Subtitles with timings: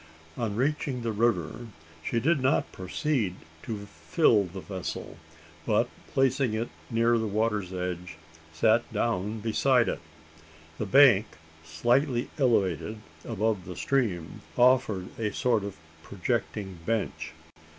[0.35, 1.67] On reaching the river,
[2.03, 5.17] she did not proceed to fill the vessel;
[5.63, 8.17] but, placing it near the water's edge,
[8.51, 9.99] sat down beside it.
[10.79, 11.27] The bank,
[11.63, 17.33] slightly elevated above the stream, offered a sort of projecting bench.